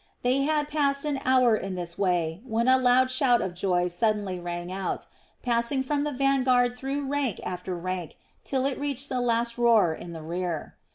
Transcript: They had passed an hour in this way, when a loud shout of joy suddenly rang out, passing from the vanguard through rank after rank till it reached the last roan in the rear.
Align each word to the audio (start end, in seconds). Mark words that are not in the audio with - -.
They 0.23 0.41
had 0.41 0.67
passed 0.67 1.05
an 1.05 1.19
hour 1.25 1.55
in 1.55 1.75
this 1.75 1.95
way, 1.95 2.41
when 2.43 2.67
a 2.67 2.79
loud 2.79 3.11
shout 3.11 3.39
of 3.39 3.53
joy 3.53 3.87
suddenly 3.87 4.39
rang 4.39 4.71
out, 4.71 5.05
passing 5.43 5.83
from 5.83 6.05
the 6.05 6.11
vanguard 6.11 6.75
through 6.75 7.05
rank 7.05 7.39
after 7.43 7.75
rank 7.77 8.17
till 8.43 8.65
it 8.65 8.79
reached 8.79 9.09
the 9.09 9.21
last 9.21 9.59
roan 9.59 9.95
in 9.97 10.11
the 10.13 10.23
rear. 10.23 10.75